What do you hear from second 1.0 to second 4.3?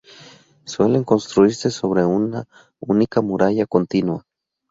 construirse sobre una única muralla continua.